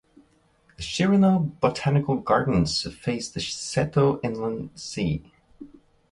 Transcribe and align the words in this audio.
The 0.77 0.81
Shiranoe 0.81 1.59
botanical 1.59 2.15
gardens 2.17 2.91
face 2.91 3.29
the 3.29 3.39
Seto 3.39 4.19
Inland 4.23 4.71
Sea. 4.73 5.31